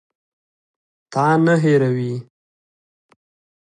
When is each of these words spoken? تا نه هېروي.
تا 1.11 1.25
نه 1.43 1.55
هېروي. 1.63 2.13